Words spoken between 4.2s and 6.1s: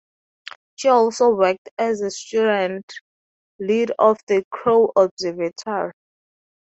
the Crow Observatory.